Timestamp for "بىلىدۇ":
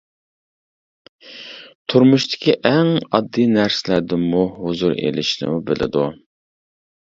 5.73-6.11